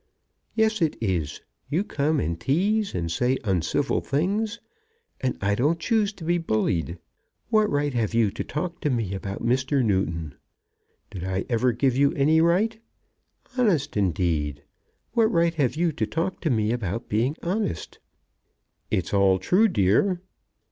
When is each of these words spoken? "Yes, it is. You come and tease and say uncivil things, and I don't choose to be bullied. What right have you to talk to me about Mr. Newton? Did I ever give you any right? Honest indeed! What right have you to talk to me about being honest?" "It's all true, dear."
"Yes, 0.55 0.81
it 0.81 0.97
is. 0.99 1.41
You 1.69 1.83
come 1.83 2.19
and 2.19 2.39
tease 2.39 2.95
and 2.95 3.11
say 3.11 3.37
uncivil 3.43 4.01
things, 4.01 4.59
and 5.19 5.37
I 5.41 5.53
don't 5.53 5.79
choose 5.79 6.11
to 6.13 6.23
be 6.23 6.39
bullied. 6.39 6.97
What 7.51 7.69
right 7.69 7.93
have 7.93 8.15
you 8.15 8.31
to 8.31 8.43
talk 8.43 8.81
to 8.81 8.89
me 8.89 9.13
about 9.13 9.43
Mr. 9.45 9.85
Newton? 9.85 10.33
Did 11.11 11.23
I 11.23 11.45
ever 11.49 11.71
give 11.71 11.95
you 11.95 12.13
any 12.13 12.41
right? 12.41 12.79
Honest 13.59 13.95
indeed! 13.95 14.63
What 15.13 15.31
right 15.31 15.53
have 15.53 15.75
you 15.75 15.91
to 15.91 16.07
talk 16.07 16.41
to 16.41 16.49
me 16.49 16.71
about 16.71 17.07
being 17.07 17.35
honest?" 17.43 17.99
"It's 18.89 19.13
all 19.13 19.37
true, 19.37 19.67
dear." 19.67 20.19